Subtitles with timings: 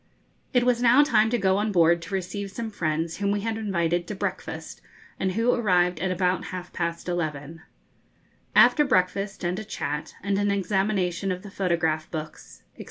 [0.51, 3.55] It was now time to go on board to receive some friends whom we had
[3.55, 4.81] invited to breakfast,
[5.19, 7.61] and who arrived at about half past eleven.
[8.55, 12.09] [Illustration: A Tahitian Lady.] After breakfast, and a chat, and an examination of the photograph
[12.09, 12.79] books, &c.